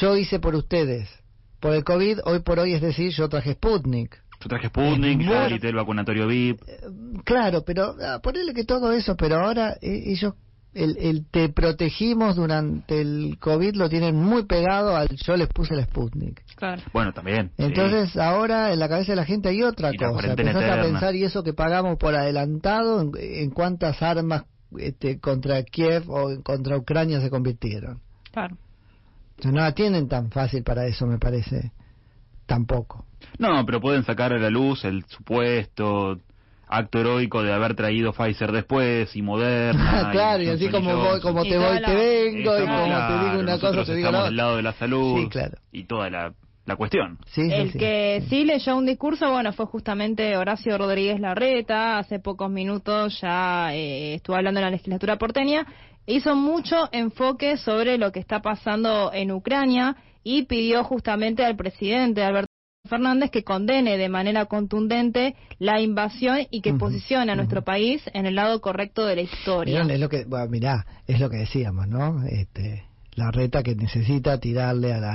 yo 0.00 0.16
hice 0.16 0.38
por 0.38 0.54
ustedes 0.54 1.08
por 1.60 1.74
el 1.74 1.82
COVID, 1.82 2.20
hoy 2.24 2.40
por 2.40 2.58
hoy 2.58 2.74
es 2.74 2.80
decir 2.82 3.10
yo 3.12 3.28
traje 3.28 3.54
Sputnik. 3.54 4.16
Yo 4.40 4.48
traje 4.48 4.68
Sputnik, 4.68 5.20
yo 5.20 5.46
el 5.46 5.74
vacunatorio 5.74 6.28
VIP. 6.28 6.60
Claro, 7.24 7.64
pero 7.64 7.96
ah, 8.00 8.20
ponerle 8.22 8.54
que 8.54 8.62
todo 8.64 8.92
eso, 8.92 9.16
pero 9.16 9.36
ahora 9.44 9.72
eh, 9.80 10.04
ellos, 10.06 10.34
el, 10.84 10.96
el 10.98 11.26
te 11.30 11.48
protegimos 11.48 12.36
durante 12.36 13.00
el 13.00 13.36
COVID 13.40 13.74
lo 13.74 13.88
tienen 13.88 14.16
muy 14.16 14.44
pegado 14.46 14.96
al 14.96 15.08
yo 15.24 15.36
les 15.36 15.48
puse 15.48 15.74
el 15.74 15.84
Sputnik. 15.84 16.42
Claro. 16.56 16.82
Bueno, 16.92 17.12
también. 17.12 17.48
sí. 17.56 17.64
Entonces 17.64 18.16
ahora 18.16 18.72
en 18.72 18.78
la 18.78 18.88
cabeza 18.88 19.12
de 19.12 19.16
la 19.16 19.24
gente 19.24 19.48
hay 19.48 19.62
otra 19.62 19.90
Y 19.92 19.96
cosa. 19.96 20.28
Empezás 20.30 20.62
a 20.64 20.82
pensar 20.82 21.14
y 21.14 21.24
eso 21.24 21.42
que 21.42 21.52
pagamos 21.52 21.98
por 21.98 22.14
adelantado, 22.14 23.00
en, 23.00 23.10
en 23.18 23.50
cuántas 23.50 24.00
armas 24.02 24.44
este, 24.76 25.18
contra 25.20 25.62
Kiev 25.62 26.10
o 26.10 26.30
en- 26.30 26.42
contra 26.42 26.76
Ucrania 26.76 27.20
se 27.20 27.30
convirtieron. 27.30 28.00
Claro. 28.32 28.56
Entonces, 29.36 29.52
no 29.52 29.60
la 29.60 29.72
tienen 29.72 30.08
tan 30.08 30.30
fácil 30.30 30.62
para 30.64 30.86
eso, 30.86 31.06
me 31.06 31.18
parece. 31.18 31.72
Tampoco. 32.46 33.04
No, 33.38 33.64
pero 33.66 33.80
pueden 33.80 34.04
sacar 34.04 34.32
a 34.32 34.38
la 34.38 34.50
luz 34.50 34.84
el 34.84 35.04
supuesto 35.06 36.18
acto 36.68 37.00
heroico 37.00 37.42
de 37.42 37.52
haber 37.52 37.74
traído 37.74 38.12
Pfizer 38.12 38.52
después 38.52 39.14
y 39.16 39.22
Moderna. 39.22 40.08
claro, 40.12 40.42
y 40.42 40.48
así 40.48 40.68
como 40.68 40.94
voy, 40.96 41.06
Johnson. 41.08 41.20
como 41.22 41.44
Y 41.44 41.48
te 41.50 41.54
toda 41.56 41.68
voy, 41.70 41.80
la- 41.80 41.88
te 41.88 41.94
vengo, 41.94 42.40
y 42.40 42.60
como 42.60 42.84
claro, 42.84 43.14
te 43.18 43.24
digo 43.30 43.40
una 43.42 43.58
cosa, 43.58 43.84
te 43.84 43.94
digo 43.96 44.08
estamos 44.08 44.12
la 44.12 44.24
del 44.24 44.34
otra. 44.34 44.44
lado 44.44 44.56
de 44.56 44.62
la 44.62 44.72
salud 44.74 45.20
Sí, 45.22 45.28
claro. 45.28 45.58
y 45.72 45.84
toda 45.84 46.10
la, 46.10 46.32
la 46.66 46.76
cuestión. 46.76 47.18
Sí, 47.26 47.42
sí, 47.48 47.52
El 47.52 47.72
sí. 47.72 47.78
que 47.78 48.22
sí 48.28 48.44
leyó 48.44 48.76
un 48.76 48.86
discurso, 48.86 49.30
bueno, 49.30 49.52
fue 49.52 49.66
justamente 49.66 50.36
Horacio 50.36 50.76
Rodríguez 50.76 51.18
Larreta, 51.20 51.98
hace 51.98 52.18
pocos 52.18 52.50
minutos 52.50 53.18
ya 53.20 53.74
eh, 53.74 54.14
estuvo 54.14 54.36
hablando 54.36 54.60
en 54.60 54.64
la 54.64 54.70
legislatura 54.70 55.16
porteña, 55.16 55.66
hizo 56.06 56.34
mucho 56.36 56.88
enfoque 56.92 57.56
sobre 57.56 57.96
lo 57.98 58.12
que 58.12 58.20
está 58.20 58.40
pasando 58.40 59.10
en 59.12 59.30
Ucrania 59.32 59.96
y 60.24 60.42
pidió 60.42 60.84
justamente 60.84 61.44
al 61.44 61.56
presidente 61.56 62.22
Alberto 62.22 62.47
Fernández 62.88 63.30
que 63.30 63.44
condene 63.44 63.96
de 63.98 64.08
manera 64.08 64.46
contundente 64.46 65.36
la 65.58 65.80
invasión 65.80 66.38
y 66.50 66.60
que 66.60 66.70
Ujú, 66.70 66.78
posicione 66.78 67.30
a 67.32 67.36
nuestro 67.36 67.62
país 67.62 68.02
en 68.12 68.26
el 68.26 68.34
lado 68.34 68.60
correcto 68.60 69.06
de 69.06 69.16
la 69.16 69.22
historia. 69.22 69.74
Vieron, 69.74 69.90
Es 69.90 70.00
lo 70.00 70.08
que, 70.08 70.24
bueno, 70.24 70.48
mirá, 70.48 70.86
es 71.06 71.20
lo 71.20 71.28
que 71.30 71.38
decíamos, 71.38 71.86
¿no? 71.86 72.24
Este, 72.26 72.84
la 73.14 73.30
reta 73.30 73.62
que 73.62 73.74
necesita 73.74 74.38
tirarle 74.38 74.92
a 74.92 74.98
la 74.98 75.06